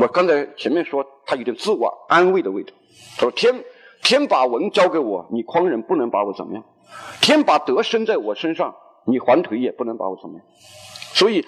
[0.00, 2.72] 我刚才前面说他有点自我安慰的味道。
[3.16, 3.62] 他说：“天
[4.02, 6.62] 天把文交给我，你匡人不能把我怎么样；
[7.20, 8.74] 天把德生在我身上，
[9.04, 10.46] 你环腿也不能把我怎么样。”
[11.12, 11.44] 所以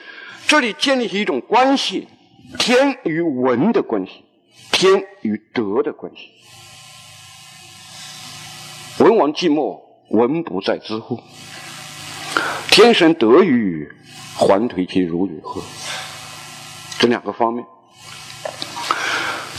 [0.46, 2.08] 这里建立起一种关系：
[2.58, 4.22] 天与文的关系，
[4.70, 6.28] 天与德的关系。
[9.02, 9.80] 文王寂寞，
[10.10, 11.18] 文不在知乎？
[12.70, 13.90] 天生德与
[14.36, 15.62] 环腿其如履何？
[16.98, 17.64] 这两个方面，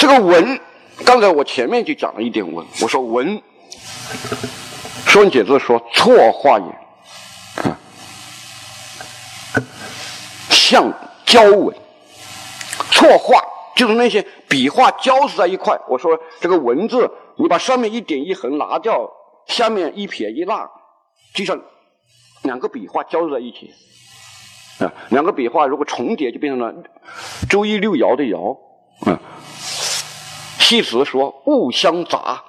[0.04, 0.60] 这个文，
[1.06, 2.66] 刚才我前面就讲了一点文。
[2.82, 3.42] 我说文，
[5.06, 6.66] 说文解字说错画也，
[7.64, 7.80] 啊，
[10.50, 10.92] 像
[11.26, 11.74] 交文，
[12.92, 13.42] 错画
[13.78, 15.80] 就是那些笔画交织在一块。
[15.88, 19.10] 我说这个文字，你把上面一点一横拿掉，
[19.48, 20.70] 下面一撇一捺，
[21.34, 21.58] 就像
[22.42, 23.72] 两个笔画交织在一起。
[24.84, 26.74] 啊，两个笔画如果重叠，就变成了
[27.50, 28.58] 《周易》六爻的爻。
[29.10, 29.20] 啊，
[30.74, 32.44] 系辞说物相杂，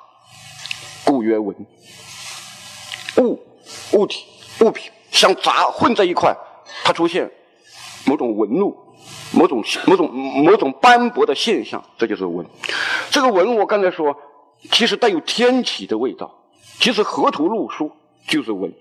[1.04, 1.54] 故曰文。
[3.18, 3.38] 物
[3.92, 4.24] 物体
[4.60, 6.34] 物品相杂混在一块，
[6.84, 7.30] 它出现
[8.06, 8.74] 某种纹路、
[9.30, 12.46] 某种某种某种斑驳的现象，这就是文。
[13.10, 14.16] 这个文，我刚才说，
[14.72, 16.34] 其实带有天启的味道。
[16.80, 17.92] 其实河图洛书
[18.26, 18.72] 就是文。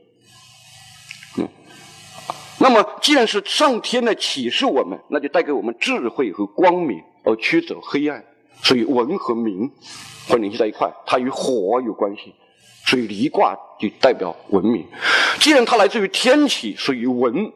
[2.60, 8.24] 那么，既然是上天的启示我们，那就带给我们智慧和光明，而驱走黑暗。
[8.64, 9.70] 所以文和明
[10.30, 12.34] 会联系在一块，它与火有关系，
[12.86, 14.88] 所以离卦就代表文明。
[15.40, 17.52] 既然它来自于天启，所以文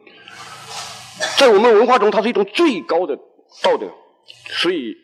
[1.38, 3.16] 在我们文化中，它是一种最高的
[3.62, 3.88] 道德。
[4.50, 4.94] 所以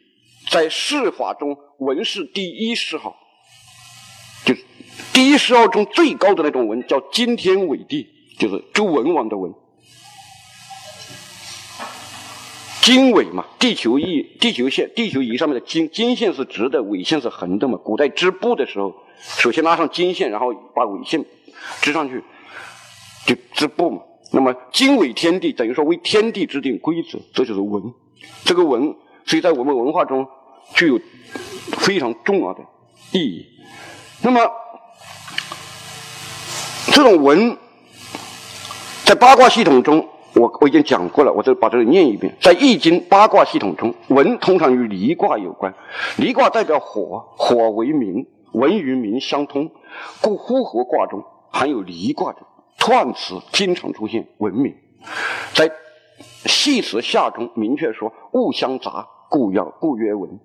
[0.50, 3.16] 在世法中，文是第一谥号，
[4.44, 4.55] 就
[5.12, 8.06] 第一谥号中最高的那种文，叫惊天伟地，
[8.38, 9.55] 就是周文王的文。
[12.85, 17.79] 经纬嘛，地球仪、地球线、地球仪上面的经经线是直的，纬线是横的嘛。
[17.83, 21.25] 古代织布的时候，首先拉上经线，然后把纬线
[21.81, 22.23] 织上去，
[23.25, 24.03] 就织布嘛。
[24.33, 27.83] 那么经纬天地，等于说为天地制定规则，这就是文。
[28.44, 28.94] 这个文，
[29.25, 30.28] 所以在我们文化中
[30.75, 31.00] 具有
[31.78, 32.61] 非常重要的
[33.12, 33.47] 意义。
[34.21, 34.47] 那么
[36.93, 37.56] 这种文，
[39.06, 40.06] 在八卦系统中。
[40.34, 42.34] 我我已经讲过了，我再把这个念一遍。
[42.41, 45.72] 在易经八卦系统中，文通常与离卦有关。
[46.17, 49.71] 离卦代表火，火为明，文与明相通，
[50.21, 52.41] 故呼和卦中含有离卦的
[52.78, 54.75] 串词，经常出现文明。
[55.55, 55.71] 在
[56.47, 60.41] 系辞下中明确说：物相杂，故要故曰文。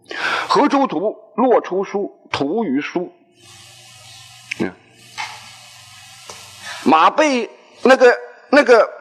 [0.48, 3.12] 河出图，洛出书，图于书。
[4.60, 4.72] 嗯，
[6.86, 7.50] 马背
[7.82, 8.16] 那个
[8.52, 8.99] 那个。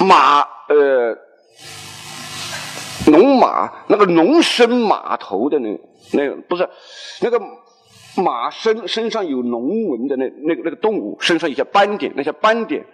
[0.00, 1.16] 马呃，
[3.06, 5.78] 龙马那个龙身马头的那
[6.12, 6.68] 那个不是
[7.20, 7.40] 那个
[8.16, 12.84] 马身身上有龙纹的那那个那个动物身上有些斑点，那些斑点，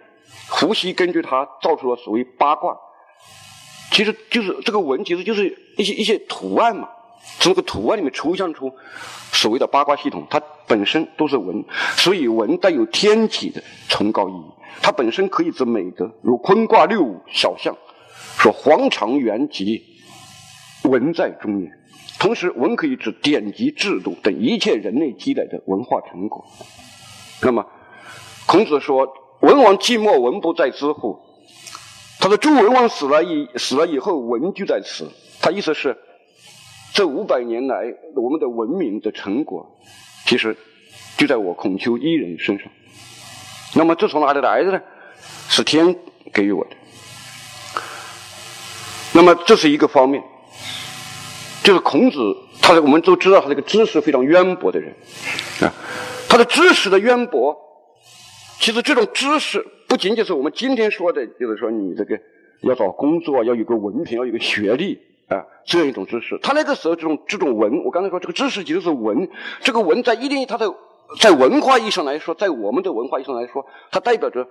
[0.49, 2.77] 伏羲根据它造出了所谓八卦，
[3.91, 6.89] 其实就是这个纹，其实就是一些一些图案嘛。
[7.39, 8.73] 从这个图案里面抽象出
[9.31, 11.63] 所谓的八卦系统，它本身都是文，
[11.97, 14.45] 所以文带有天体的崇高意义。
[14.81, 17.75] 它本身可以指美德，如坤卦六五小象
[18.37, 19.83] 说黄长元吉，
[20.83, 21.71] 文在中原。
[22.19, 26.45] 同时，文可以指典籍制度等一切人类积累的文化成果。
[27.41, 27.65] 那么，
[28.45, 31.19] 孔子说：“文王寂寞，文不在知乎？”
[32.19, 35.09] 他说：“周文王死了以死了以后，文就在此。”
[35.41, 35.97] 他意思是。
[36.93, 39.79] 这五百年来，我们的文明的成果，
[40.25, 40.55] 其实
[41.17, 42.71] 就在我孔丘一人身上。
[43.75, 44.79] 那么，这从哪里来的呢？
[45.49, 45.95] 是天
[46.31, 46.69] 给予我的。
[49.13, 50.23] 那么，这是一个方面，
[51.63, 52.17] 就是孔子，
[52.61, 54.93] 他我们都知道，他这个知识非常渊博的人
[55.61, 55.73] 啊。
[56.29, 57.57] 他的知识的渊博，
[58.59, 62.19] 其实这种知识不仅仅是我们今天说的，就是说你这个
[62.61, 64.99] 要找工作要有个文凭，要有个学历。
[65.29, 69.29] 啊，这样一种知识，他那个时候这种这种文，我刚才说这个知识其实是文，
[69.61, 70.73] 这个文在一定它的
[71.19, 74.47] 在文化意义上来说，在我们的文化意义上来说，它代表着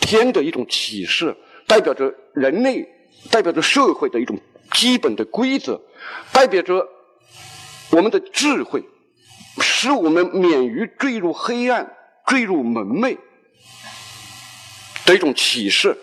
[0.00, 1.36] 天的一种启示，
[1.66, 2.88] 代表着人类，
[3.30, 4.38] 代表着社会的一种
[4.72, 5.80] 基本的规则，
[6.32, 6.88] 代表着
[7.90, 8.82] 我们的智慧，
[9.60, 11.94] 使我们免于坠入黑暗、
[12.26, 13.16] 坠入蒙昧
[15.06, 15.96] 的一种启示。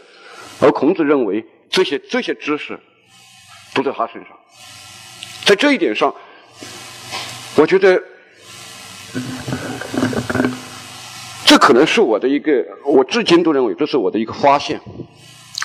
[0.61, 2.79] 而孔子认为，这些这些知识。
[3.73, 4.31] 都在他身上，
[5.45, 6.13] 在这一点上，
[7.55, 8.01] 我觉得
[11.45, 14.81] 这可能是我的一个，我至今都认为这是我的一个发现。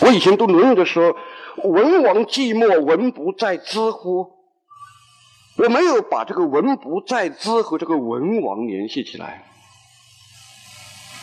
[0.02, 1.16] 我以前读《论语》的时候
[1.68, 4.32] ，“文王寂寞，文不在，知乎？”
[5.58, 9.46] 我没有把这个文不在兹和这个文王联系起来，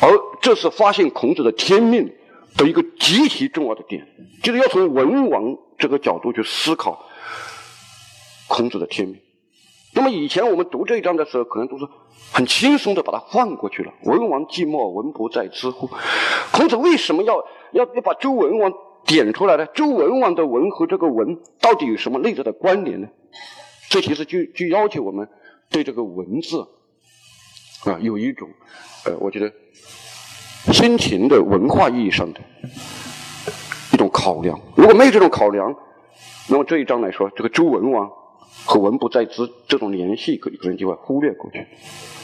[0.02, 0.10] 而
[0.42, 2.12] 这是发现孔子的天命
[2.58, 4.08] 的一个极其重要的点，
[4.42, 7.06] 就是要从文王这个角度去思考
[8.48, 9.20] 孔子的天命。
[9.96, 11.88] 那么以前我们读这一章的时候，可能都是
[12.32, 13.94] 很轻松的把它放过去了。
[14.04, 15.90] 文王寂寞，文不在知乎？
[16.52, 17.36] 孔子为什么要
[17.72, 18.74] 要要把周文王
[19.06, 19.68] 点出来呢？
[19.68, 23.08] 周文王的文和这个文到底有什么内在的关联呢？
[23.90, 25.30] 这其实就就要求我们
[25.70, 26.68] 对这个文字
[27.86, 28.50] 啊有一种
[29.06, 29.54] 呃，我觉得
[30.72, 32.40] 先秦的文化意义上的
[34.24, 34.58] 考量。
[34.76, 35.76] 如果没有这种考量，
[36.48, 38.10] 那么这一章来说，这个周文王
[38.64, 41.68] 和文不在兹这种联系可可能就会忽略过去。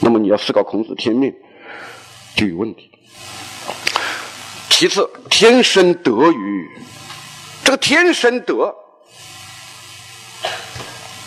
[0.00, 1.34] 那么你要思考孔子天命
[2.34, 2.90] 就有问题。
[4.70, 6.70] 其次，天生德于
[7.64, 8.74] 这个天生德。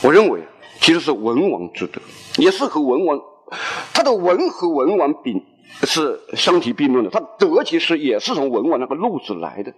[0.01, 0.41] 我认为
[0.81, 2.01] 其实是文王之德，
[2.37, 3.21] 也是和文王，
[3.93, 5.39] 他的文和文王比
[5.83, 7.11] 是相提并论的。
[7.11, 9.71] 他德其实也是从文王那个路子来的。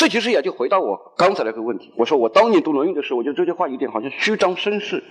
[0.00, 1.92] 这其实也就回到我刚才那个问题。
[1.94, 5.04] 我说我当年读《论语》的时候，我觉得这句话有点好像虚张声势。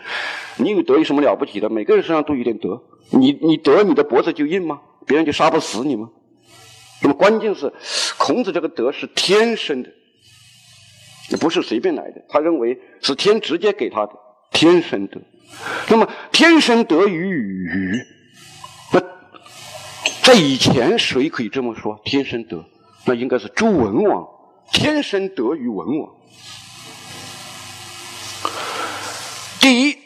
[0.58, 1.70] 你有德有什么了不起的？
[1.70, 2.82] 每个人身上都有点德。
[3.12, 4.82] 你你德，你的脖子就硬吗？
[5.06, 6.10] 别人就杀不死你吗？
[7.04, 7.72] 那么关键是，
[8.18, 9.92] 孔子这个德是天生的。
[11.40, 14.14] 不是随便来的，他认为是天直接给他的
[14.52, 15.22] 天生德。
[15.88, 18.00] 那么天生德于禹，
[18.92, 19.00] 那
[20.24, 22.02] 在以前谁可以这么说？
[22.04, 22.66] 天生德，
[23.06, 24.28] 那应该是周文王
[24.72, 26.10] 天生德于文王。
[29.60, 29.98] 第一，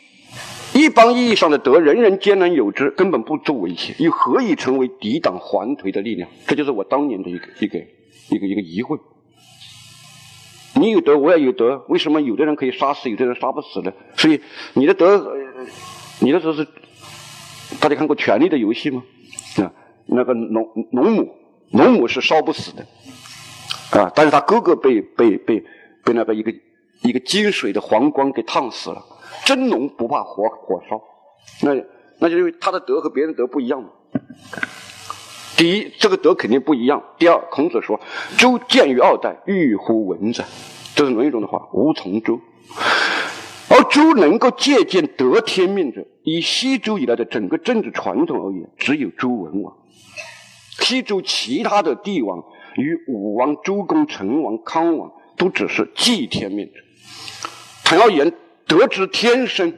[0.74, 6.30] 一般意义上的德，人人皆能有之，根本不足为奇，又何以成为抵挡环颓的力量？
[6.48, 7.80] 这就是我当年的一个一个
[8.30, 9.00] 一个一个疑问。
[10.76, 13.94] 你有德，我也有德，为什么有的人可以杀死，有的人杀不死呢？
[14.18, 14.42] 所以
[14.74, 15.32] 你的德，
[16.20, 16.68] 你的德是
[17.80, 19.04] 大家看过《权力的游戏》吗？
[19.58, 19.72] 啊，
[20.08, 21.36] 那个农农母，
[21.70, 22.84] 农母是烧不死的
[24.00, 25.64] 啊，但是他哥哥被被被
[26.04, 26.52] 被那个一个
[27.04, 29.04] 一个金水的皇冠给烫死了。
[29.46, 31.02] 真龙不怕火火烧，
[31.62, 31.74] 那
[32.20, 33.90] 那就因为他的德和别人德不一样嘛。
[35.58, 37.04] 第一，这个德肯定不一样。
[37.18, 38.00] 第二，孔子说
[38.38, 40.44] ：“周见于二代，欲乎文哉？”
[40.96, 42.40] 这是《论语》中的话，无从周。
[43.70, 49.76] 而周能够借鉴得天命者，以西周以来的整个政治传统而言，只有周文王。
[50.80, 52.44] 西周其他的帝王
[52.76, 56.80] 与武王、周公、成王、康王，都只是祭天命者。
[57.84, 58.34] 倘要言
[58.68, 59.78] 得知天生，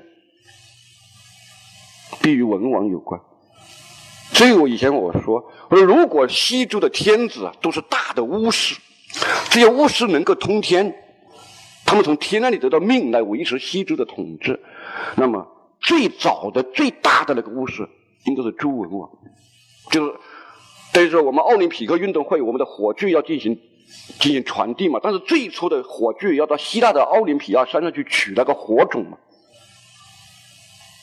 [2.21, 3.19] 必与文王有关。
[4.33, 8.75] 所以我以前我说，我说如果西周的天子啊都是大的巫师，
[9.49, 10.93] 这些巫师能够通天，
[11.85, 14.59] 他们从天那里得到命来维持西周的统治，
[15.15, 15.47] 那么
[15.79, 17.87] 最早的最大的那个巫师
[18.25, 19.09] 应该是周文王，
[19.91, 20.13] 就是
[20.95, 23.59] 所以说我们奥林匹克运动会，我们的火炬要进行
[24.17, 29.17] 进行传递嘛，但是最初的火炬要到希腊的奥林匹亚山上去取那个火种嘛。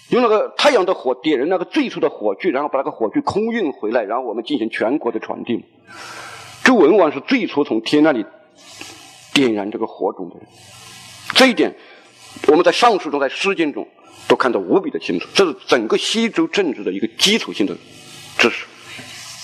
[0.08, 5.62] 用那个太阳的火点燃那个最初的火炬，然后把那个火炬空运回来，然后我们进行全国的传递嘛。
[6.64, 8.24] 周文王是最初从天那里
[9.34, 10.46] 点燃这个火种的人，
[11.34, 11.76] 这一点
[12.48, 13.86] 我们在上书中、在诗经中
[14.26, 15.28] 都看得无比的清楚。
[15.34, 17.76] 这是整个西周政治的一个基础性的
[18.38, 18.64] 知识。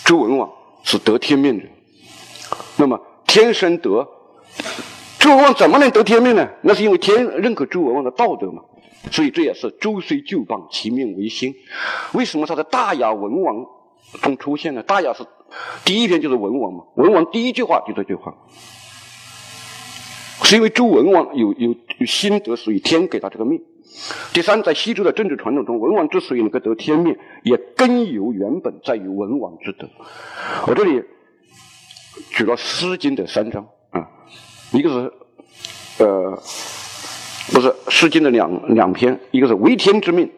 [0.09, 0.51] 周文王
[0.85, 1.67] 是得天命的，
[2.79, 4.09] 那么天生得
[5.19, 6.49] 周文王怎么能得天命呢？
[6.63, 8.63] 那是因为天认可周文王的道德嘛。
[9.13, 11.55] 所以这也是周虽旧邦，其命维新。
[12.15, 13.67] 为什么他在大雅文王
[14.23, 14.83] 中出现呢？
[14.83, 15.27] 大雅是
[15.85, 18.35] 第一篇就是文王嘛，文王第一句话就这句话，
[20.43, 23.61] 是因为周文王有有有心得，所以天给他这个命。
[24.33, 29.89] 第三，在西周的政治传统中，文王之所以能够得天命，也根由原本在于文王之德。
[30.67, 31.03] 我这里
[32.31, 34.09] 举了《诗经》的三章啊，
[34.73, 35.13] 一个是
[36.05, 36.43] 呃。
[37.51, 40.31] 不是《诗经》的两两篇，一个是为天之命，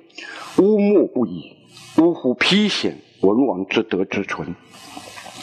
[0.59, 1.57] 乌木不已，
[1.99, 4.55] 呜呼披显文王之德之纯。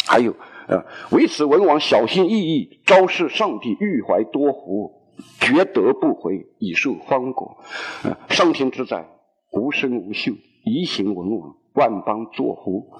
[0.05, 0.33] 还有，
[0.69, 4.93] 呃，为此文王小心翼翼，昭示上帝，欲怀多福，
[5.39, 7.57] 绝德不回，以受方国。
[8.03, 9.07] 呃，上天之载，
[9.51, 10.33] 无声无秀，
[10.63, 12.91] 宜行文王，万邦作乎？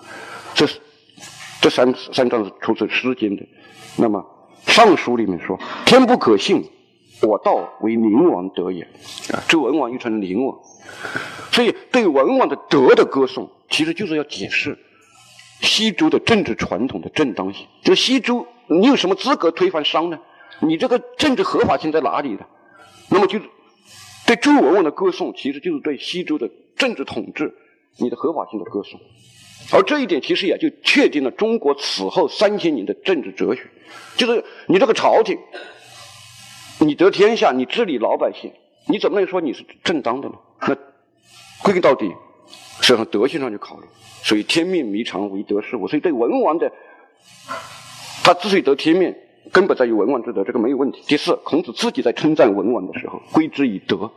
[0.53, 0.79] 这是
[1.61, 3.45] 这三三章是出自《诗经》的。
[3.97, 4.25] 那么
[4.71, 6.63] 《尚书》里面说：“天不可信。”
[7.19, 8.83] 我道为灵王德也，
[9.33, 10.55] 啊，周文王又称灵王，
[11.51, 14.77] 所以对文王的德的歌颂，其实就是要解释
[15.61, 17.65] 西周的政治传统的正当性。
[17.81, 20.19] 就是西周，你有什么资格推翻商呢？
[20.59, 22.45] 你这个政治合法性在哪里呢？
[23.09, 23.39] 那么就
[24.25, 27.53] 对周文王的歌颂，其实就是对西周的政治统治
[27.97, 28.99] 你的合法性的歌颂。
[29.71, 33.61] 而这一点其实也就确定了中国此后三千年的政治哲学，
[34.15, 35.37] 就是你这个朝廷，
[36.79, 38.51] 你得天下，你治理老百姓，
[38.87, 40.35] 你怎么能说你是正当的呢？
[40.61, 40.75] 那
[41.63, 42.11] 归根到底
[42.81, 43.85] 是从德性上去考虑。
[44.23, 45.87] 所以天命迷常为德是物。
[45.87, 46.71] 所以对文王的，
[48.23, 49.15] 他之所以得天命，
[49.51, 51.01] 根本在于文王之德，这个没有问题。
[51.07, 54.09] 第四，孔子自己在称赞文王的时候，归之以德。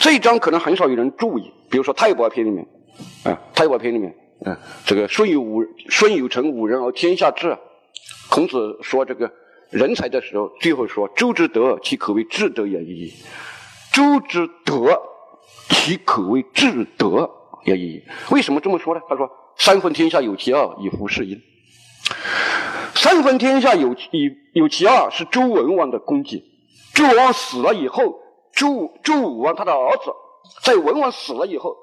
[0.00, 2.66] 这一章可能很少有人注意，比如说《太伯篇》里面，
[3.24, 4.14] 啊，《太伯篇》里面。
[4.44, 7.58] 啊，这个舜有五舜有成五人而天下治。
[8.30, 9.30] 孔子说这个
[9.68, 13.12] 人才的时候，最后说：“周之德，其可谓至德也已。”
[13.92, 14.98] 周之德，
[15.68, 17.30] 其可谓至德
[17.64, 18.02] 也已。
[18.30, 19.02] 为什么这么说呢？
[19.10, 21.38] 他说：“三分天下有其二，以服事殷。”
[23.02, 26.44] 三分天下有以有其二是周文王的功绩。
[26.92, 28.20] 周文王死了以后，
[28.52, 30.12] 周周武王他的儿子
[30.62, 31.74] 在文王死了以后。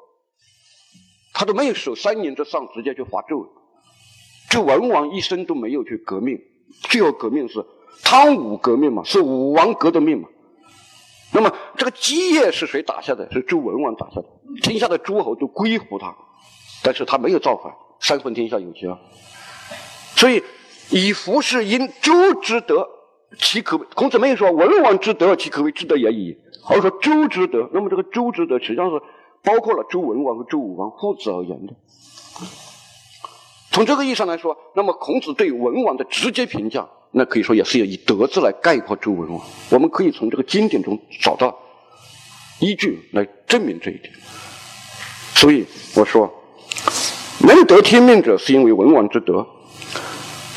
[1.34, 3.48] 他都没有守三年之丧，直接就伐纣。
[4.52, 6.40] 周文王一生都没有去革命，
[6.84, 7.66] 最后革命是
[8.04, 10.30] 汤武革命嘛，是武王革的命嘛。
[11.32, 13.32] 那么这个基业是谁打下的？
[13.32, 14.28] 是周文王打下的，
[14.62, 16.16] 天下的诸侯都归服他，
[16.84, 18.98] 但是他没有造反，三分天下有其二。
[20.16, 20.44] 所以
[20.90, 22.88] 以服是因周之德，
[23.40, 27.70] 其可孔子没有说文王之德，其可谓之德也已，而说周之德。
[27.74, 29.02] 那么这个周之德实际上是。
[29.44, 31.74] 包括了周文王和周武王父子而言的。
[33.72, 39.42] 从这个意义上来说，那么孔子对文王的直接评价，那可以说也是以德字来概括周文王。
[39.70, 41.58] 我们可以从这个经典中找到
[42.60, 44.12] 依据来证明这一点。
[45.36, 45.66] 所以
[45.96, 46.30] 我说，
[47.40, 49.48] 能得天命者，是因为文王之德。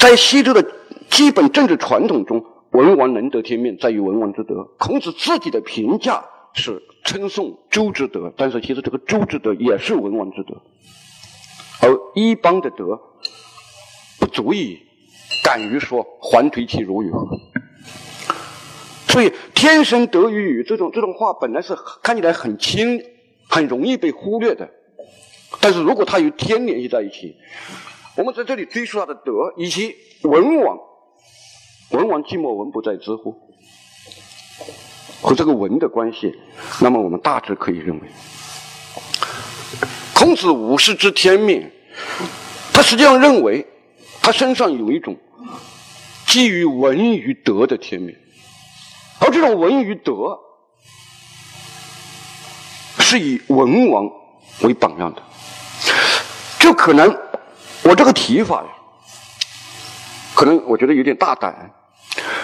[0.01, 0.67] 在西周的
[1.09, 4.65] 基本政治传统中，文王能得天命，在于文王之德。
[4.79, 6.25] 孔子自己的评价。
[6.53, 10.61] 是称颂周之德，但是其实这个周之德也是文王之德，
[11.81, 13.01] 而一邦的德
[14.19, 14.81] 不足以
[15.45, 17.39] 敢于说还颓其如与何。
[19.07, 23.01] 所以天生德与与这种这种话本来是看起来很轻，
[23.49, 24.69] 很容易被忽略的，
[25.61, 27.37] 但是如果它与天联系在一起，
[28.17, 30.79] 我们在这里追溯他的德，以及文王，
[31.91, 33.35] 文王寂寞，文不在知乎。
[35.23, 36.35] 和这个文的关系，
[36.81, 38.09] 那么我们大致可以认为，
[40.15, 41.71] 孔子五世之天命，
[42.73, 43.67] 他实际上认为
[44.23, 45.17] 他身上有一种
[46.27, 48.17] 基于文与德的天命，
[49.19, 50.39] 而这种文与德
[52.99, 54.11] 是以文王
[54.63, 55.23] 为榜样的，
[56.59, 57.15] 就可能
[57.85, 58.69] 我这个提法呀，
[60.35, 61.73] 可能我觉得有点大胆，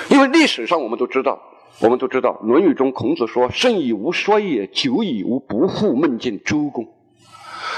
[0.08, 1.40] 因为历史上我们都知道。
[1.78, 6.88] 我们都知道，《论语》中孔子说：“生以无衰也，久以无不复梦见周公。”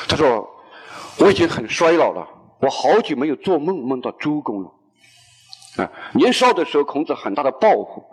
[0.06, 0.48] 他说
[1.18, 2.28] ：“我已经很衰老了，
[2.60, 4.70] 我好久没有做梦梦到周公了。”
[5.82, 8.04] 啊，年少的时候，孔子很大的抱负。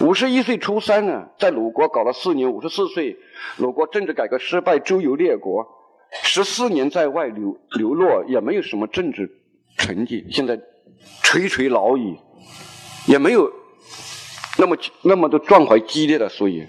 [0.00, 3.16] 五十一岁初三呢，在鲁国搞了四年，五十四岁，
[3.58, 5.68] 鲁国政治改革失败，周游列国，
[6.22, 9.30] 十四年在外流流落，也没有什么政治
[9.76, 10.26] 成绩。
[10.30, 10.60] 现在
[11.22, 12.16] 垂垂老矣，
[13.06, 13.50] 也没有。
[14.58, 16.66] 那么那么的壮怀激烈的，所以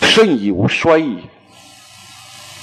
[0.00, 1.18] 盛已无衰矣，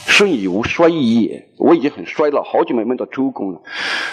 [0.06, 1.50] 盛已无衰也。
[1.58, 3.62] 我已经很衰了，好久没梦到周公了。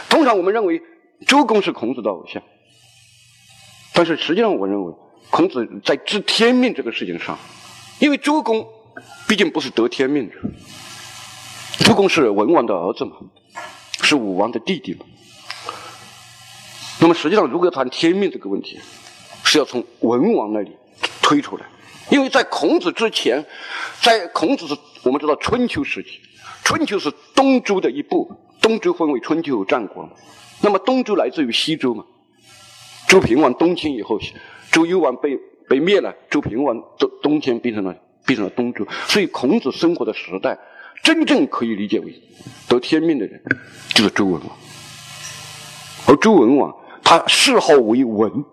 [0.08, 0.80] 通常我们认为
[1.26, 2.40] 周公是孔子的偶像，
[3.92, 4.94] 但是实际上我认为
[5.30, 7.36] 孔子在知天命这个事情上，
[7.98, 8.68] 因为周公
[9.26, 10.36] 毕竟不是得天命者，
[11.86, 13.12] 周公是文王的儿子嘛，
[14.02, 15.06] 是武王的弟弟嘛。
[16.98, 18.80] 那么实际上，如果谈天命这个问题，
[19.44, 20.72] 是要从文王那里
[21.22, 21.64] 推出来，
[22.10, 23.46] 因为在孔子之前，
[24.02, 26.18] 在孔子是我们知道春秋时期，
[26.64, 30.10] 春秋是东周的一部，东周分为春秋战国嘛。
[30.62, 32.04] 那么东周来自于西周嘛，
[33.06, 34.18] 周平王东迁以后，
[34.72, 35.36] 周幽王被
[35.68, 37.94] 被灭了，周平王东东迁变成了
[38.26, 40.58] 变成了东周，所以孔子生活的时代，
[41.06, 42.12] 真正可以理解为
[42.66, 43.40] 得天命的人
[43.90, 44.56] 就是周文王，
[46.08, 48.44] 而周文王他谥号为文。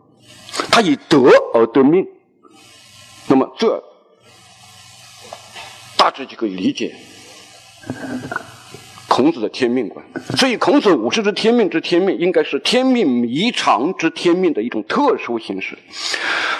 [0.69, 2.07] 他以德而得命，
[3.25, 3.83] 那么这
[5.97, 6.95] 大致就可以理解
[9.13, 10.03] 孔子的天命观。
[10.35, 15.77] 所以，孔子五十之天命之天命，应该是天命弥长之天命的一种特殊形式。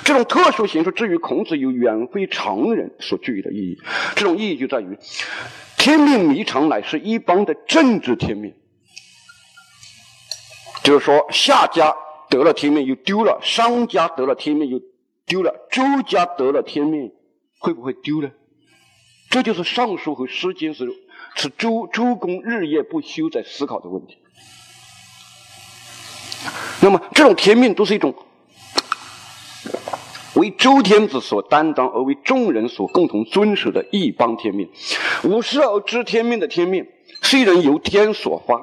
[0.05, 3.79] 这种特殊形式，至于孔子有远非常人所具有的意义。
[4.15, 4.95] 这种意义就在于，
[5.79, 8.53] 天命弥长乃是一邦的政治天命，
[10.83, 11.95] 就是说夏家。
[12.29, 14.81] 得了天命又丢了，商家得了天命又
[15.27, 17.11] 丢了，周家得了天命
[17.59, 18.31] 会不会丢呢？
[19.29, 20.87] 这就是《尚书》和《诗经》是
[21.35, 24.17] 是周周公日夜不休在思考的问题。
[26.81, 28.13] 那么，这种天命都是一种
[30.35, 34.69] 为周天子所担当，而为众人所共同遵守的一邦天命。
[35.23, 36.87] 五十而知天命的天命，
[37.21, 38.61] 虽然由天所发，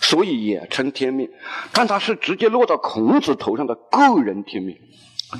[0.00, 1.30] 所以也称天命，
[1.72, 4.76] 但它是直接落到孔子头上的个人天命。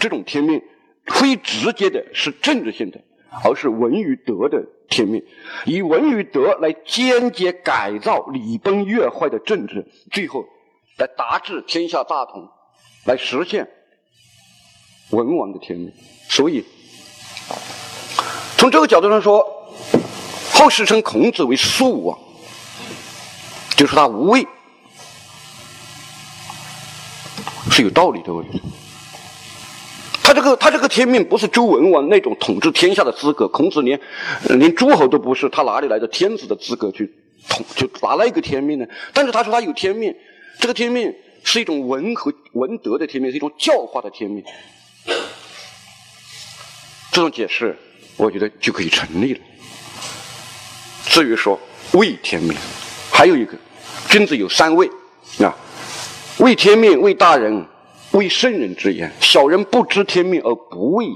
[0.01, 0.63] 这种天命
[1.05, 3.03] 非直接的是政治性的，
[3.43, 5.25] 而是文与德的天命，
[5.65, 10.45] 以文与德来间接改造礼崩乐坏的政治，最后。
[10.97, 12.49] 来达至天下大同，
[13.05, 13.69] 来实现
[15.11, 15.93] 文王的天命。
[16.29, 16.65] 所以，
[18.57, 19.45] 从这个角度上说，
[20.53, 22.17] 后世称孔子为素王，
[23.77, 24.47] 就是他无畏，
[27.73, 28.33] 是有道理的。
[28.33, 28.61] 我觉得，
[30.35, 33.99] 这个他这个天命不是周文王那种统治天下的资格，孔子连
[34.51, 37.11] 连诸侯都不是，他哪里来的天子的资格去
[37.49, 37.65] 统？
[37.77, 38.87] 就拿了一个天命呢？
[39.13, 40.15] 但是他说他有天命。
[40.59, 41.13] 这个天命
[41.43, 44.45] 是一种文和文德的天命，是一种教化的天命。
[47.11, 47.77] 这种解释，
[48.17, 49.41] 我觉得就可以成立了。
[51.07, 51.59] 至于说
[51.93, 52.57] 为天命，
[53.11, 53.57] 还有一个，
[54.09, 54.89] 君子有三畏
[55.39, 55.55] 啊：
[56.39, 57.67] 为天命，为大人，
[58.15, 59.13] 为圣人之言。
[59.21, 61.07] 小人不知天命而不畏，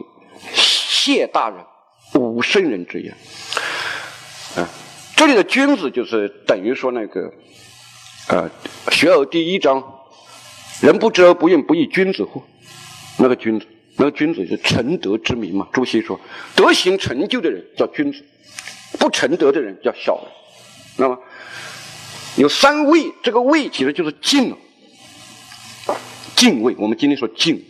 [0.53, 1.59] 谢大人，
[2.15, 3.17] 无圣人之言。
[4.57, 4.69] 啊，
[5.17, 7.33] 这里的君子就是等于说那个。
[8.31, 8.51] 呃，
[8.93, 9.83] 学而第一章，
[10.83, 12.43] 人不知而不愠，不亦君子乎？
[13.17, 15.67] 那个君子，那个君子是成德之民嘛。
[15.73, 16.21] 朱熹说，
[16.55, 18.23] 德行成就的人叫君子，
[18.99, 20.25] 不成德的人叫小人。
[20.99, 21.19] 那么
[22.37, 24.59] 有三畏，这个畏其实就是敬了，
[26.39, 26.73] 敬畏。
[26.79, 27.63] 我们今天说敬畏，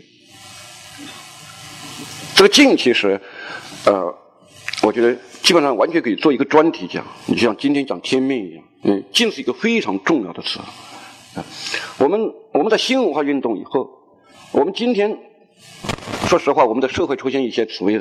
[2.34, 3.18] 这个敬其实，
[3.86, 4.14] 呃，
[4.82, 8.62] 我觉得基本上完全可以做一个专题讲，你就像今天讲天命一样。
[8.82, 10.58] 嗯，敬是一个非常重要的词。
[11.34, 11.44] 啊，
[11.98, 12.20] 我们
[12.52, 13.88] 我们在新文化运动以后，
[14.52, 15.18] 我们今天
[16.26, 17.96] 说实话，我们的社会出现一些所谓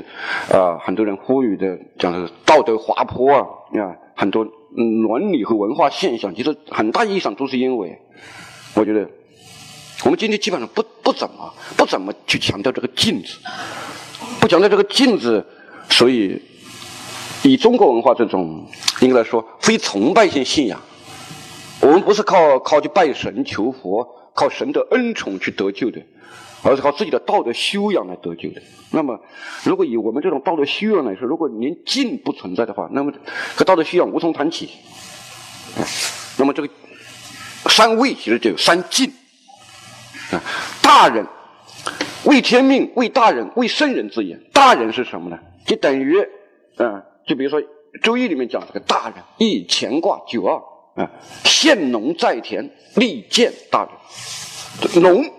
[0.51, 3.47] 啊，很多人呼吁的讲的道德滑坡啊，
[3.81, 7.97] 啊，很多伦理和文化现象，其实很大意义上都是因为，
[8.75, 9.09] 我觉得
[10.03, 13.37] 我们今天基本上不不怎么不怎么去强调这个敬字，
[14.39, 15.45] 不强调这个敬字，
[15.89, 16.41] 所以。
[17.43, 18.67] 以中国文化这种，
[18.99, 20.81] 应该来说非崇拜性信仰，
[21.79, 26.01] 我们不是靠靠去拜神求佛，靠神的恩宠去得救的，
[26.63, 28.61] 而是靠自己的道德修养来得救的。
[28.89, 29.17] 那么，
[29.63, 33.13] 如果以我们这种道德修养来说，如果连敬不存在的话，那么
[33.55, 34.71] 和道德修养无从谈起。
[36.37, 36.67] 那么这个
[37.69, 39.09] 三畏其实就有三敬
[40.31, 40.43] 啊，
[40.81, 41.25] 大人
[42.25, 44.39] 为天命，为大人，为圣人之言。
[44.51, 45.39] 大人是什么呢？
[45.65, 46.17] 就等于
[46.77, 47.03] 嗯。
[47.25, 47.61] 就比如说
[48.01, 51.11] 《周易》里面讲这个大人，一乾卦九二啊，
[51.43, 55.01] 献农在田，利见大人。
[55.03, 55.29] 农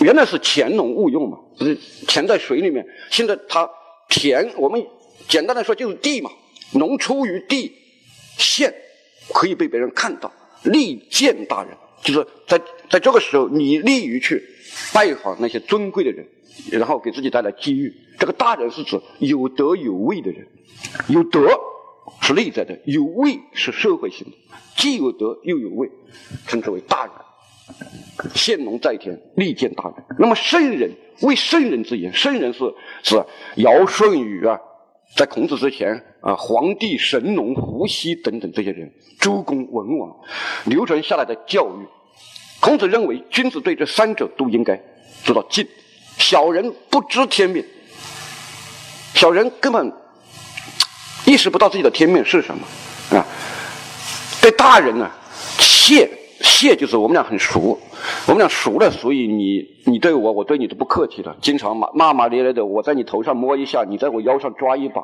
[0.00, 1.76] 原来是潜农勿用嘛，不是
[2.08, 2.84] 潜在水里面。
[3.08, 3.70] 现在它
[4.08, 4.84] 田，我们
[5.28, 6.28] 简单的说就是地嘛。
[6.72, 7.72] 农出于地，
[8.36, 8.74] 现
[9.32, 10.32] 可以被别人看到，
[10.64, 11.70] 利见大人，
[12.02, 14.42] 就是在在这个时候，你利于去
[14.92, 16.26] 拜访那些尊贵的人，
[16.72, 17.94] 然后给自己带来机遇。
[18.18, 20.46] 这个大人是指有德有位的人。
[21.08, 21.48] 有德
[22.22, 24.32] 是内在的，有位是社会性的，
[24.76, 25.90] 既有德又有位，
[26.46, 27.12] 称之为大人。
[28.34, 29.94] 献龙在天，利见大人。
[30.18, 30.90] 那么圣人
[31.22, 32.60] 为圣人之言，圣人是
[33.02, 33.22] 指
[33.56, 34.58] 尧舜禹啊，
[35.16, 40.16] 在孔子之前啊，黄帝、神农、伏羲等等这些人，周公、文王
[40.64, 41.86] 流传下来的教育。
[42.60, 44.80] 孔子认为，君子对这三者都应该
[45.24, 45.66] 做到敬。
[46.16, 47.64] 小人不知天命，
[49.14, 49.92] 小人根本。
[51.26, 52.66] 意识不到自己的天命是什么
[53.18, 53.26] 啊？
[54.40, 55.10] 对大人呢，
[55.58, 56.08] 谢
[56.40, 57.78] 谢就是我们俩很熟，
[58.26, 65.02] 我们俩熟了，所以你你对我，我对你都不客气了，经常骂骂骂咧咧的，我在你头上摸一下，你在我腰上抓一把，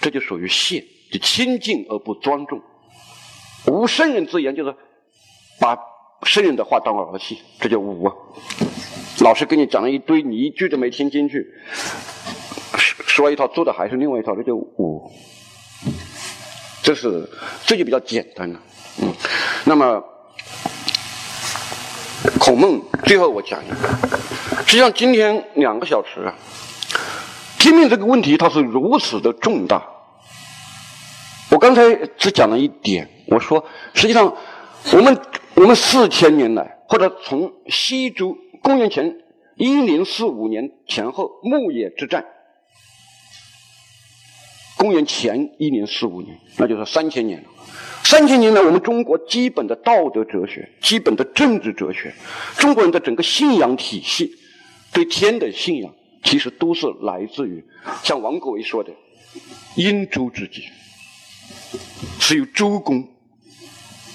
[0.00, 2.60] 这就属于谢，就亲近而不庄重。
[3.66, 4.74] 无圣人之言，就是
[5.60, 5.78] 把
[6.22, 8.10] 圣人的话当儿戏，这叫无。
[9.20, 11.46] 老师跟你讲了一堆，你一句都没听进去，
[12.76, 15.10] 说说一套，做的还是另外一套，这叫无。
[16.82, 17.28] 这是
[17.64, 18.60] 这就比较简单了，
[19.02, 19.12] 嗯，
[19.64, 20.02] 那么
[22.38, 23.76] 孔孟最后我讲一个，
[24.64, 26.34] 实际上今天两个小时啊，
[27.58, 29.82] 天命这个问题它是如此的重大。
[31.50, 34.32] 我刚才只讲了一点，我说实际上
[34.92, 35.18] 我们
[35.56, 39.22] 我们四千年来，或者从西周公元前
[39.56, 42.26] 一零四五年前后牧野之战。
[44.76, 47.48] 公元前一零四五年，那就是三千年了。
[48.04, 52.12] 三千年来，我们中国基本的道德哲学、基本的政治哲学，
[52.58, 54.30] 中国人的整个信仰体系，
[54.92, 55.90] 对天的信仰，
[56.22, 57.64] 其实都是来自于
[58.04, 58.92] 像王国维说的
[59.74, 60.64] “殷周之际”，
[62.20, 63.08] 是由周公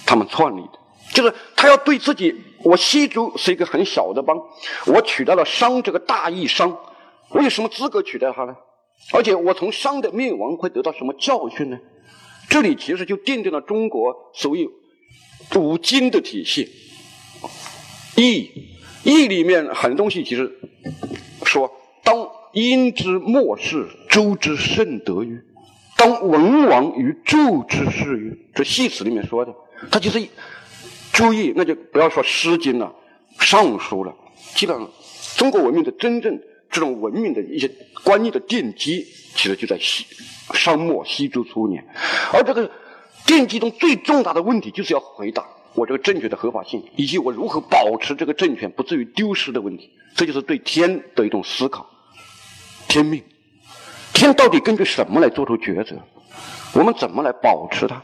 [0.06, 0.81] 他们创立的。
[1.13, 4.41] 就是他要对自己，我西周是一个很小的邦，
[4.86, 6.78] 我取代了商这个大义商，
[7.30, 8.56] 我有什么资格取代他呢？
[9.13, 11.78] 而且我从商的灭亡会得到什么教训呢？
[12.47, 14.69] 这里其实就奠定了中国所谓
[15.56, 16.69] 五经的体系。
[18.15, 18.52] 易
[19.04, 20.60] 易里面很多东西其实
[21.45, 21.71] 说
[22.04, 25.38] ：“当殷之末世，周之盛德于；
[25.97, 29.54] 当文王于纣之事于。”这戏词里面说的，
[29.89, 30.19] 他就是
[31.12, 32.93] 注意，那就不要说《诗经》了，
[33.43, 34.13] 《尚书》了，
[34.56, 34.89] 基本上
[35.36, 37.69] 中国文明的真正这种文明的一些
[38.04, 40.06] 观念的奠基，其实就在西。
[40.54, 41.82] 商末西周初年，
[42.34, 42.69] 而这个
[43.26, 45.45] 奠基中最重大的问题，就是要回答
[45.76, 49.89] 我这个政权的合法性，以及我如何保持这个政权不至于丢失的问题。
[50.13, 51.89] 这就是对天的一种思考。
[52.89, 53.24] 天命，
[54.12, 55.95] 天到底根据什么来做出抉择？
[56.74, 58.02] 我们怎么来保持它？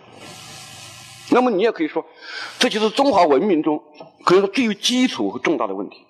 [1.37, 2.03] 那么你也可以说，
[2.57, 3.79] 这就是中华文明中
[4.25, 6.03] 可以说最有基础和重大的问题。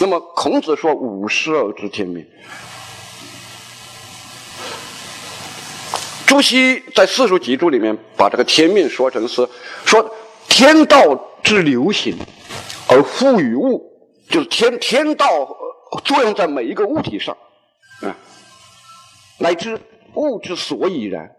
[0.00, 2.26] 那么孔子说：“五十而知天命。”
[6.26, 9.46] 朱熹在四书集注里面把这个天命说成是
[9.84, 10.10] 说
[10.48, 12.16] 天道之流行
[12.88, 13.92] 而赋予物，
[14.30, 15.54] 就是天天道
[16.02, 17.36] 作用在每一个物体上，
[18.00, 18.16] 啊，
[19.36, 19.78] 乃至
[20.14, 21.30] 物之所以然。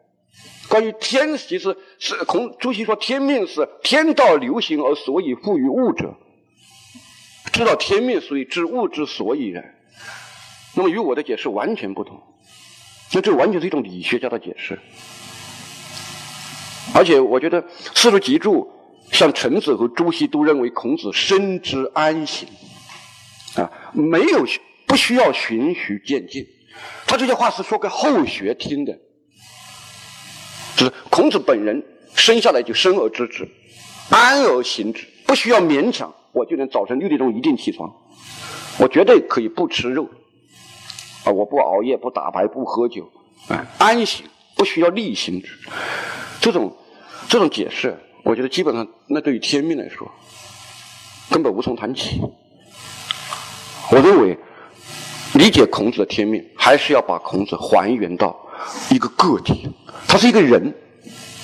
[0.76, 6.14] 关于天，其实是孔朱熹说天命是天道流行而所以赋予物者，
[7.54, 9.74] 知道天命，所以知物之所以然。
[10.76, 12.22] 那么与我的解释完全不同。
[13.14, 14.78] 那这完全是一种理学家的解释，
[16.94, 18.70] 而且我觉得四书集注，
[19.14, 22.50] 像陈子和朱熹都认为孔子深知安行，
[23.56, 24.46] 啊，没有
[24.86, 26.46] 不需要循序渐进，
[27.08, 29.00] 他这些话是说给后学听的，
[30.76, 31.84] 就是孔子本人
[32.14, 33.48] 生下来就生而知之，
[34.10, 37.92] 安而行之，不需要勉强，我就能早晨六点钟一定起床，
[38.78, 40.10] 我绝对可以不吃肉。
[41.24, 41.32] 啊！
[41.32, 43.10] 我不熬夜，不打牌，不喝酒，
[43.48, 45.58] 啊，安行，不需要力行之。
[46.40, 46.72] 这种
[47.28, 50.08] 这种解释，我觉得基本上，那对于天命来说，
[51.32, 52.22] 根本无从谈起。
[53.90, 54.38] 我认为，
[55.36, 58.36] 理解孔子的天命，还是要把孔子还原到
[58.90, 59.70] 一个个体，
[60.08, 60.74] 他是一个人。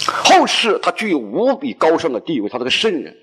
[0.05, 3.15] 后世他具有无比高尚的地位，他是个圣人，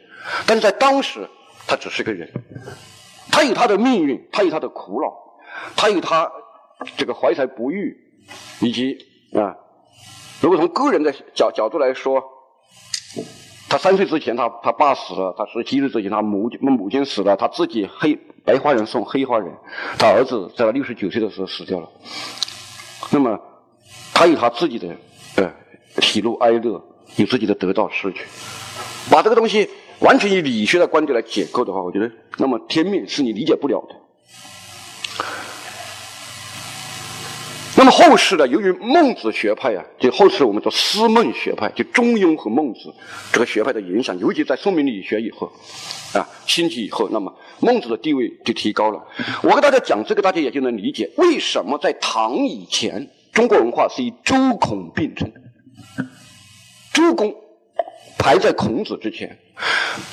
[0.47, 1.29] 但是在当时，
[1.67, 2.31] 他只是个人，
[3.33, 5.13] 他有他的命运，他有他的苦恼，
[5.77, 6.31] 他有他。
[6.97, 7.97] 这个怀才不遇，
[8.61, 8.97] 以及
[9.35, 9.57] 啊，
[10.41, 12.23] 如果从个人的角角度来说，
[13.69, 19.53] 他三岁之前他他爸死了，他十七岁之前他母母亲死了，他自己黑白花人送黑花人，
[19.99, 21.89] 他儿子在他六十九岁的时候死掉了。
[23.11, 23.39] 那么
[24.15, 24.97] 他有他自己的
[25.37, 25.53] 呃
[26.01, 26.83] 喜怒哀乐，
[27.17, 28.25] 有自己的得到失去。
[29.11, 29.69] 把这个东西
[30.01, 33.95] 完全以理学的观点来解构的话，我觉得那么天命是你理解不了的。
[37.79, 38.45] 那么后世呢？
[38.49, 42.93] 由于孟子学派啊，就后世我们说思孟学派，就中庸和孟子
[43.33, 45.47] 这个学派的影响，尤其在宋明理学以后，
[46.13, 49.01] 啊兴起以后，那么孟子的地位就提高了。
[49.45, 55.33] 我跟大家讲这个，大家也就能理解为什么在唐以前，中国文化是以周孔并称，
[56.93, 57.33] 周公
[58.19, 59.39] 排在孔子之前。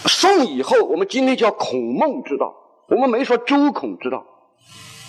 [0.06, 2.54] 宋以后，我们今天叫孔孟之道，
[2.90, 4.24] 我们没说周孔之道，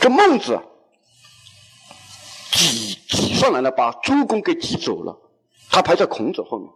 [0.00, 0.58] 这孟子。
[0.58, 0.75] 挤挤
[3.36, 5.16] 上来了，把周公给挤走了，
[5.70, 6.68] 他排在孔子后面。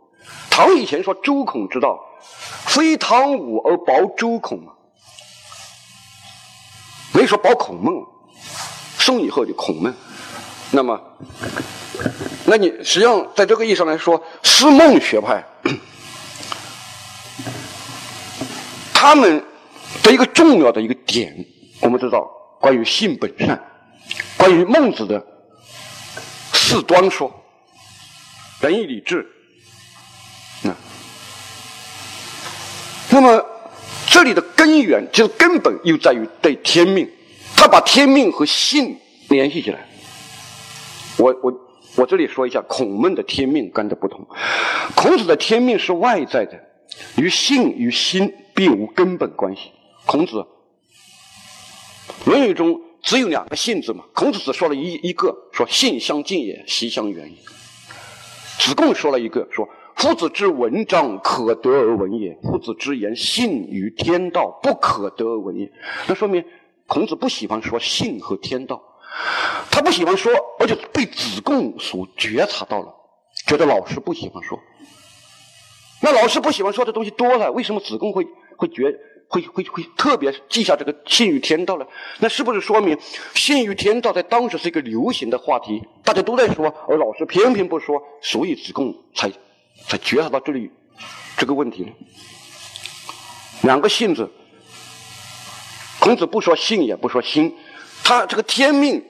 [0.51, 1.99] 唐以前说周孔之道，
[2.66, 4.73] 非汤武而薄周孔嘛，
[7.14, 8.05] 没说薄孔孟。
[8.99, 9.94] 宋以后就孔孟，
[10.70, 11.01] 那么，
[12.44, 15.42] 那你实际上在这个意义上来说，思孟学派，
[18.92, 19.42] 他们
[20.03, 21.35] 的一个重要的一个点，
[21.81, 23.59] 我们知道关于性本善，
[24.37, 25.27] 关于孟子的。
[26.70, 27.28] 四端说，
[28.61, 29.26] 仁义礼智，
[30.62, 30.70] 啊，
[33.11, 33.44] 那么
[34.06, 37.11] 这里的根源就是根本又在于对天命，
[37.56, 38.96] 他把天命和性
[39.28, 39.85] 联系起来。
[41.16, 41.52] 我我
[41.96, 44.24] 我这里说一下孔孟的天命观的不同，
[44.94, 46.56] 孔子的天命是外在的，
[47.16, 49.72] 与性与心并无根本关系。
[50.06, 50.37] 孔子
[52.26, 52.80] 《论语》中。
[53.11, 54.05] 只有两个信字嘛。
[54.14, 57.37] 孔子只说了一一个，说信相近也，习相远也。
[58.61, 65.73] 子贡说了一个，说夫子之文章可得而闻也，夫子之言信于天道不可得而闻也。
[66.07, 66.44] 那说明
[66.87, 68.81] 孔子不喜欢说信和天道，
[69.73, 72.94] 他不喜欢说，而且被子贡所觉察到了，
[73.49, 74.57] 觉得老师不喜欢说。
[76.01, 78.25] 那老师不喜欢说的东西多了，为什么子贡会
[78.57, 78.85] 会觉
[79.31, 81.87] 会会会特别记下这个信于天道呢？
[82.19, 82.99] 那是不是说明
[83.33, 89.31] 信于天道在当时是一个流行的话题，大家都在说，而老师偏偏不说，所以子贡才
[89.87, 90.69] 才觉察到这里
[91.37, 91.93] 这个问题呢？
[93.62, 94.29] 两个信字，
[96.01, 97.55] 孔子不说信也不说心，
[98.03, 99.01] 他这个天命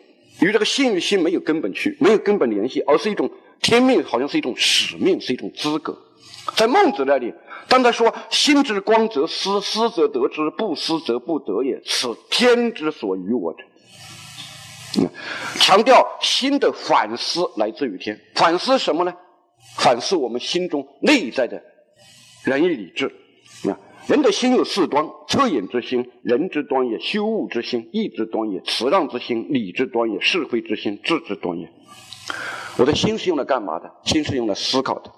[0.40, 3.30] 与这个信与心没有根本区，没有根本联系，而是一种
[3.62, 5.96] 天命，好像是一种使命，是一种资格。
[6.56, 7.32] 在孟子那里，
[7.68, 13.58] 当他说“心之光则思，思则得之，不思则不得也，此天之所与我者”，
[15.60, 18.20] 强调心的反思来自于天。
[18.34, 19.14] 反思什么呢？
[19.76, 21.62] 反思我们心中内在的
[22.44, 23.06] 仁义礼智。
[23.68, 31.70] 啊，人的心有四端：恻隐之心、仁之端也；羞恶之心、义之端也；辞让之心、礼之端也；是非之心、智之端也。
[32.78, 33.92] 我的心是用来干嘛的？
[34.04, 35.12] 心是用来思考的。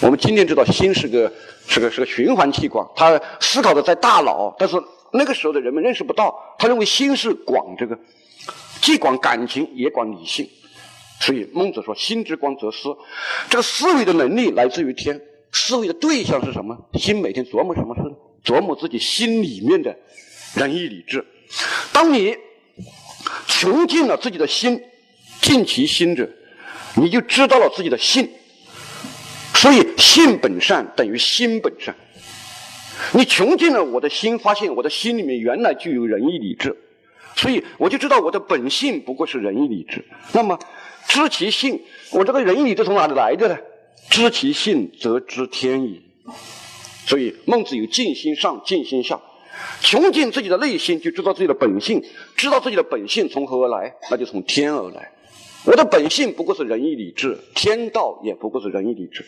[0.00, 1.32] 我们今天知道，心是个
[1.66, 4.76] 是个是个循环器官，它思考的在大脑，但是
[5.12, 7.98] 那个时候的人们认识不到，他认为心是广这个，
[8.80, 10.48] 既广感情也管理性，
[11.20, 12.96] 所以孟子说：“心之光则思。”
[13.50, 16.78] 这个思维的能力来自于天，思维的对象是什么？
[16.94, 18.02] 心每天琢磨什么事？
[18.44, 19.96] 琢磨自己心里面的
[20.54, 21.26] 仁义礼智。
[21.92, 22.36] 当你
[23.48, 24.80] 穷尽了自己的心，
[25.40, 26.30] 尽其心者，
[26.94, 28.30] 你就知道了自己的性。
[29.60, 31.92] 所以，性本善等于心本善。
[33.12, 36.76] 你穷尽了我的心，发现我的心里面原来就有仁义礼智，
[37.34, 40.04] 所以我就知道我的本性不过是仁义礼智。
[40.32, 40.56] 那么，
[41.08, 43.58] 知其性，我这个仁义礼智从哪里来的呢？
[44.08, 46.02] 知其性，则知天矣。
[47.04, 49.20] 所以，孟子有尽心上，尽心下，
[49.80, 52.00] 穷尽自己的内心，就知道自己的本性。
[52.36, 53.92] 知道自己的本性从何而来？
[54.08, 55.10] 那就从天而来。
[55.64, 59.24] 我的本性不过是仁义礼智，天道也不过是仁义礼智。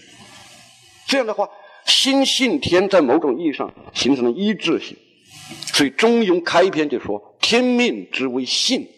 [1.06, 1.48] 这样的话，
[1.84, 4.96] 心信天，在某种意义上形成了一致性。
[5.72, 8.88] 所以《中庸》开篇就说：“天命之为性。”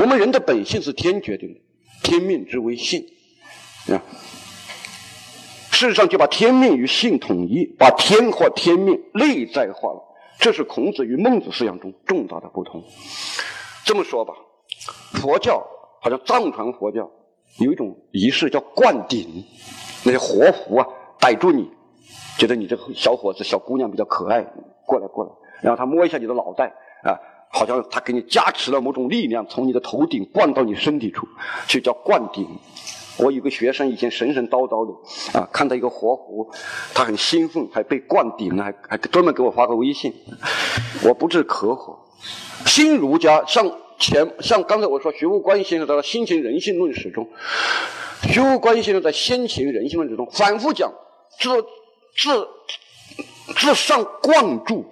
[0.00, 1.60] 我们人的本性是天决定的，
[2.02, 3.06] 天命之为性。
[3.88, 4.02] 啊，
[5.70, 10.02] 事实上就把天命与性统一，把天或天命内在化了。
[10.38, 12.82] 这是孔子与孟子思想中重大的不同。
[13.84, 14.34] 这么说吧，
[15.12, 15.64] 佛教。
[16.04, 17.10] 好像藏传佛教
[17.60, 19.42] 有一种仪式叫灌顶，
[20.04, 20.86] 那些活佛啊
[21.18, 21.70] 逮住你，
[22.36, 24.44] 觉得你这个小伙子、小姑娘比较可爱，
[24.84, 25.30] 过来过来，
[25.62, 26.66] 然后他摸一下你的脑袋
[27.02, 27.16] 啊，
[27.50, 31.26] 好像他给你加持了某种力量，从你的头顶灌到你身体处，
[31.66, 32.46] 就叫灌顶。
[33.16, 36.46] 我有个学生以前神神叨叨的啊，看到一个活佛，
[36.92, 40.12] 他很兴奋，还被灌顶了，还还专门给我发个微信，
[41.02, 41.98] 我不置可否。
[42.66, 43.66] 新儒家像。
[43.98, 47.28] 前像刚才我说，学无观先生在《先秦人性论史》中，
[48.22, 50.92] 学无关先生在《先秦人性论史》中反复讲，
[51.38, 51.62] 自
[52.16, 52.48] 自
[53.56, 54.84] 自上灌注，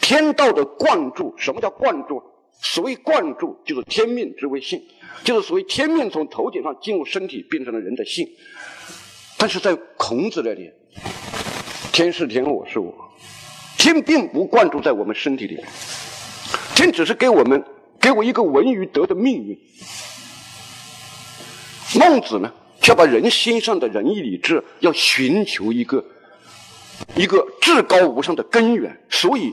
[0.00, 1.34] 天道的灌注。
[1.36, 2.22] 什么叫灌注？
[2.60, 4.82] 所谓灌注，就是天命之为性，
[5.24, 8.28] 就是所谓天命从头顶上进入身体，变成了人的性。
[9.36, 10.70] 但是在孔子那里，
[11.92, 12.94] 天是天，我是我，
[13.78, 15.66] 天并不灌注在我们身体里面，
[16.74, 17.62] 天只是给我们。
[18.06, 19.58] 给我一个文与德的命运。
[21.98, 26.04] 孟子呢，却把人心上的仁义礼智，要寻求一个
[27.16, 29.52] 一个至高无上的根源，所以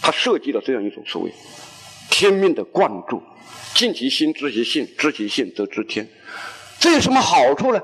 [0.00, 1.30] 他设计了这样一种所谓
[2.08, 3.22] 天命的灌注：
[3.74, 6.08] 尽其心，知其性，知其性则知天。
[6.78, 7.78] 这有什么好处呢？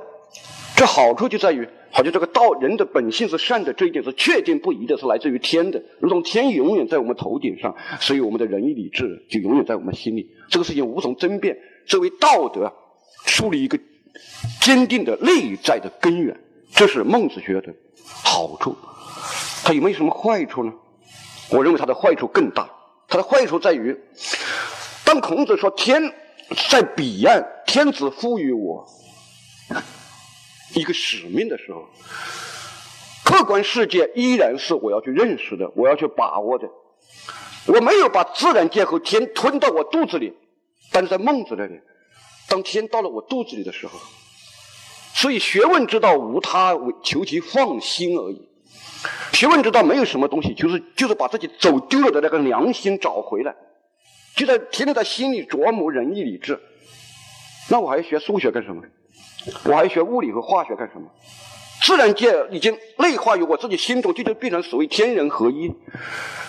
[0.75, 1.69] 这好处就在于。
[1.93, 10.31] 好像这个道人的本性是善的这一点是确定不疑的，是来自于天的，如同天永远在我们头顶上，所以我们的仁义礼智就永远在我们心里。
[10.49, 11.59] 这个事情无从争辩。
[11.87, 12.73] 作为道德
[13.27, 13.79] 树立一个
[14.61, 16.39] 坚定的内在的根源，
[16.73, 17.75] 这是孟子学的
[18.05, 18.77] 好处。
[19.65, 20.73] 它有没有什么坏处呢？
[21.51, 22.71] 我认为它的坏处更大。
[23.09, 23.99] 它的坏处在于，
[25.05, 26.01] 当孔子说天
[26.71, 28.87] 在彼岸，天子赋予我。
[30.75, 31.89] 一个使命的时候，
[33.25, 36.69] 客观世界依然是我要去认识的，我要去把握的。
[37.67, 40.33] 我没有把自然界和天吞到我肚子里，
[40.91, 41.79] 但是在孟子那里，
[42.49, 43.99] 当天到了我肚子里的时候，
[45.15, 48.49] 所以学问之道无他，求其放心而已。
[49.33, 53.55] 学问之道没有什么东西，就是就是把自己走丢了的那个良心找回来。
[54.37, 56.59] 就在天天在心里琢磨仁义礼智，
[57.69, 58.83] 那我还要学数学干什么？
[59.65, 61.09] 我还学物理和化学干什么？
[61.83, 65.73] 自然界已经内化于我自己心中，这就变成所谓天人合一。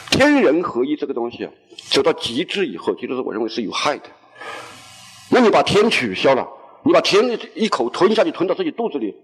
[0.10, 1.48] 天人合一这个东西，
[1.90, 4.04] 走到极致以后，其实是我认为是有害的。
[5.30, 6.46] 那你把天取消了，
[6.84, 9.16] 你把天一口吞下去，吞到自己肚子里，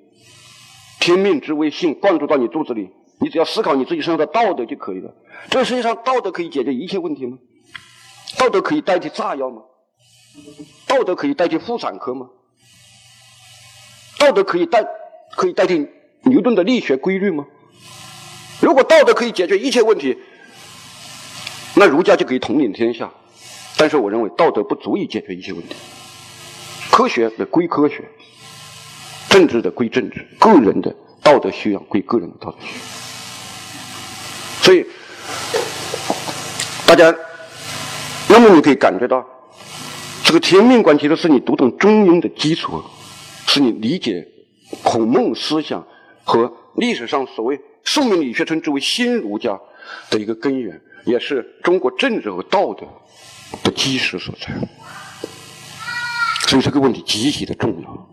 [1.02, 5.14] 天命之威信灌注到你肚子里，你只要思考你自己身上的道德就可以了。
[5.50, 7.38] 这个世界上道德可以解决一切问题吗？
[8.40, 9.64] 道德可以代替炸药吗？
[10.88, 12.30] 道德可以代替妇产科吗？
[14.18, 14.86] 道德可以代
[15.36, 15.88] 可以代替
[16.24, 17.46] 牛顿的力学规律吗？
[18.60, 20.18] 如果道德可以解决一切问题，
[21.76, 23.12] 那儒家就可以统领天下。
[23.78, 25.76] 但是我认为道德不足以解决一切问题，
[26.90, 28.04] 科学的归科学，
[29.30, 32.82] 政治的归政治，个人的道德修养归个人的道德修养。
[34.64, 34.84] 所以
[36.88, 37.16] 大家，
[38.28, 39.24] 那么你可以感觉到，
[40.24, 42.84] 这个天命观其实是你读懂中庸的基础，
[43.48, 44.28] 是你理解
[44.84, 45.86] 孔孟思想
[46.24, 49.60] 和历史上所谓宋明理学称之为新儒家
[50.12, 52.88] 的一个根源，也是中国政治和道德。
[53.64, 54.54] 的基石所在，
[56.50, 58.10] 所以这个问题极其的重要。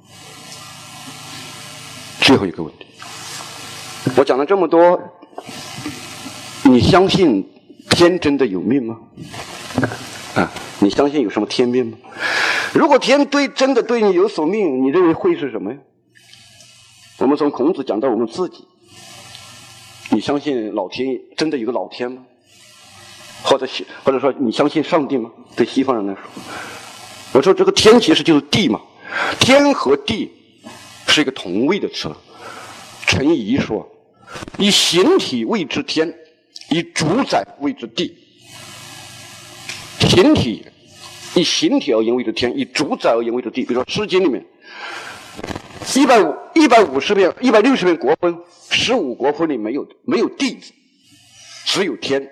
[2.21, 2.87] 最后一个问题，
[4.17, 4.97] 我讲了这么多，
[6.63, 7.45] 你相信
[7.91, 8.97] 天真的有命吗？
[10.37, 11.99] 啊，你相信有什么天命吗？
[12.75, 15.79] 如果天对真的对你有所命，你认为会是什么呀？
[17.19, 18.67] 我们从孔子讲到我们自己，
[20.11, 22.25] 你相信老天真的有个老天吗？
[23.45, 23.67] 或者，
[24.03, 25.31] 或者说你相信上帝吗？
[25.55, 26.23] 对西方人来说，
[27.35, 28.81] 我说这个天其实就是地嘛，
[29.39, 30.33] 天和地
[31.07, 32.13] 是一个同位的词。
[33.07, 33.89] 陈颐说
[34.59, 36.13] ：“以形体谓之天，
[36.71, 38.17] 以主宰谓之地。
[40.01, 40.67] 形体
[41.35, 43.65] 以形体而言为的天，以主宰而言为的地。
[43.65, 44.45] 比如说《诗经》里面，
[45.95, 50.59] 一百五一百五十篇、一百六十篇国风，十五国风里没有没有地，
[51.65, 52.31] 只有天。”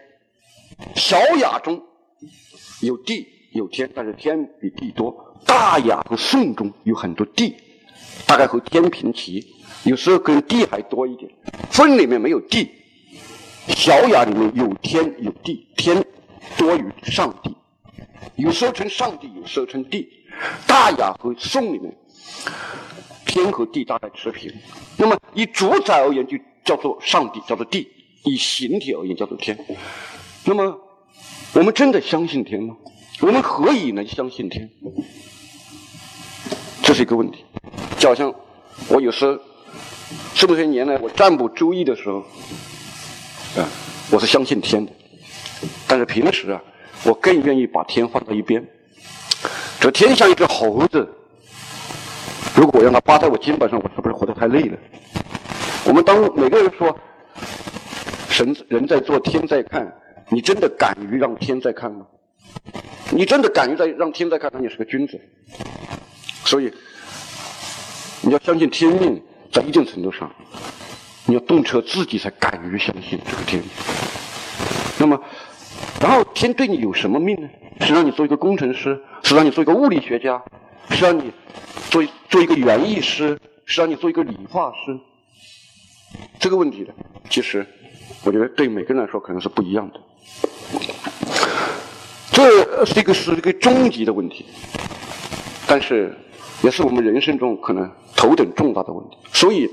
[0.96, 1.80] 小雅中
[2.80, 5.36] 有地有天，但是天比地多。
[5.44, 7.54] 大雅和颂中有很多地，
[8.26, 9.46] 大概和天平齐，
[9.84, 11.30] 有时候跟地还多一点。
[11.70, 12.68] 风里面没有地，
[13.68, 16.04] 小雅里面有天有地，天
[16.56, 17.54] 多于上帝，
[18.36, 20.08] 有时候称上帝，有时候称地。
[20.66, 21.94] 大雅和颂里面，
[23.26, 24.52] 天和地大概持平。
[24.96, 27.86] 那么以主宰而言，就叫做上帝，叫做地；
[28.24, 29.56] 以形体而言，叫做天。
[30.44, 30.80] 那么，
[31.52, 32.74] 我们真的相信天吗？
[33.20, 34.68] 我们何以能相信天？
[36.82, 37.44] 这是一个问题。
[37.98, 38.34] 就好像
[38.88, 39.38] 我有时
[40.34, 42.20] 这么些年来，我占卜周易的时候，
[43.60, 43.68] 啊，
[44.10, 44.90] 我是相信天的。
[45.86, 46.60] 但是平时啊，
[47.04, 48.64] 我更愿意把天放到一边。
[49.80, 51.08] 这天像一只猴子，
[52.54, 54.78] 如果我让它扒在我肩膀上，我是不是活得太累了？
[55.84, 56.96] 我们当每个人说
[58.28, 59.92] 神人在做，天在看。
[60.28, 62.06] 你真的敢于让天在看吗？
[63.10, 65.20] 你真的敢于在让天在看，那你是个君子。
[66.44, 66.72] 所以，
[68.22, 70.30] 你要相信天命，在一定程度上，
[71.26, 73.70] 你要动车自己才敢于相信这个天命。
[74.96, 75.20] 那么，
[76.00, 77.48] 然后天对你有什么命呢？
[77.80, 80.42] 是让你做一个工程师，是让你做一个物理学家，
[80.90, 81.32] 是让你
[81.90, 84.98] 做做一个园艺师，是让你做一个理发师。
[86.38, 86.92] 这个问题呢，
[87.30, 87.66] 其实
[88.24, 90.00] 我觉得对每个人来说可能是不一样的。
[92.30, 94.44] 这是一个是一个终极的问题，
[95.66, 96.14] 但是
[96.62, 99.16] 也是我们人生中可能头等重大的问题。
[99.32, 99.68] 所以，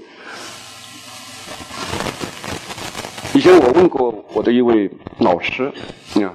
[3.33, 4.89] 以前我问过我的一位
[5.19, 5.71] 老师，
[6.15, 6.33] 啊，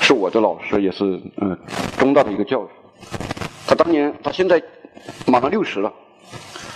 [0.00, 1.58] 是我的老师，也是嗯
[1.98, 2.70] 中大的一个教授。
[3.66, 4.62] 他当年，他现在
[5.26, 5.92] 满了六十了。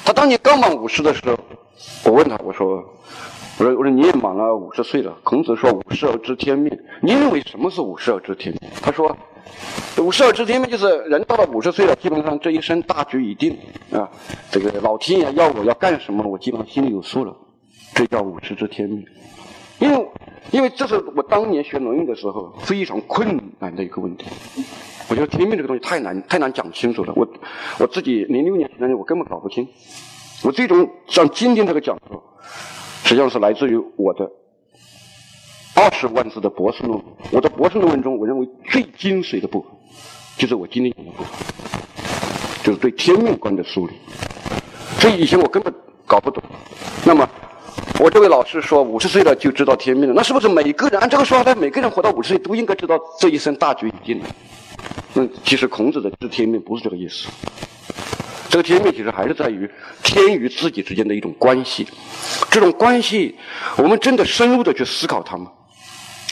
[0.05, 1.39] 他当年刚满五十的时候，
[2.05, 2.85] 我问他，我说。
[3.57, 5.17] 我说：“我说你也满了五十岁了。
[5.23, 6.77] 孔子说五十而知天命。
[7.01, 9.17] 你认为什么是五十而知天命？”他说
[10.03, 13.57] ：“五十而知天命就是人到了五十岁了，基本上这一生大局已定
[13.93, 14.11] 啊。
[14.51, 17.33] 这个老天爷要我要干什么，我基本上心里有数了。
[17.95, 19.07] 这叫五十知天命。
[19.85, 20.09] 因为
[20.51, 24.25] 因为这是我当年学《论语》的时候非常困难的一个问题。
[25.11, 27.13] 我觉得天命这个东西太难太难讲清楚了。
[27.15, 27.29] 我
[27.79, 29.69] 我自己零六年学的，我根本搞不清。
[30.43, 32.23] 我最终像今天这个讲座。”
[33.05, 34.31] 实际上是来自于我的
[35.77, 37.05] 二十万字的博士论文。
[37.33, 39.71] 我的博士论文中，我认为最精髓的部分，
[40.39, 41.33] 就是我今天讲的部分，
[42.63, 43.93] 就是对天命观的梳理。
[44.99, 45.71] 所以以前我根本
[46.07, 46.43] 搞不懂。
[47.05, 47.29] 那么
[48.01, 54.27] 我这位老师说五十岁了就知道天命了，那是不是每个人按这个说法，每个人活到五十岁都应该知道这一生大局已定了？
[55.15, 57.29] 嗯，其实孔子的知天命不是这个意思。
[58.49, 59.69] 这个天命其实还是在于
[60.03, 61.87] 天与自己之间的一种关系。
[62.51, 63.37] 这种关系，
[63.77, 65.51] 我们真的深入的去思考它吗？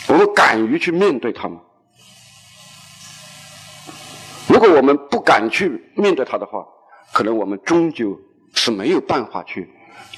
[0.09, 1.61] 我们敢于去面对它吗？
[4.49, 6.65] 如果我们不敢去面对它的话，
[7.13, 8.21] 可能我们终究
[8.55, 9.69] 是没有办法去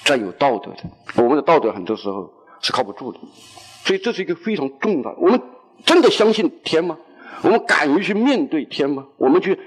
[0.04, 1.22] 占有道德的。
[1.22, 3.18] 我们的道德很多时候是靠不住的。
[3.84, 5.12] 所以这是一个非常重大。
[5.18, 5.40] 我们
[5.84, 6.98] 真的相信天吗？
[7.42, 9.06] 我们敢于去面对天吗？
[9.16, 9.58] 我们去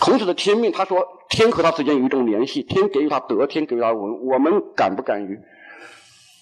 [0.00, 4.26] 孔子的天命，他说天和他之间有一种联系，天给予他德，天给予他文。
[4.26, 5.38] 我们敢不敢于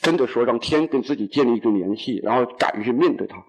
[0.00, 3.42] 真的说让天跟自己建立一种联系，然后敢于去面对它？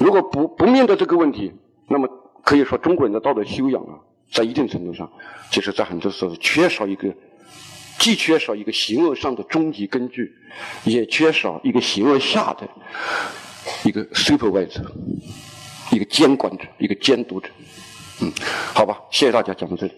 [0.00, 1.52] 如果不不面对这个问题，
[1.88, 2.08] 那么
[2.42, 4.00] 可以说中国人的道德修养啊，
[4.32, 5.10] 在一定程度上，
[5.50, 7.12] 其实在很多时候缺少一个，
[7.98, 10.34] 既缺少一个形而上的终极根据，
[10.84, 12.68] 也缺少一个形而下的。
[13.84, 14.86] 一个 supervisor，
[15.90, 17.48] 一个监管者，一个监督者，
[18.20, 18.32] 嗯，
[18.72, 19.92] 好吧，谢谢大家，讲到这里。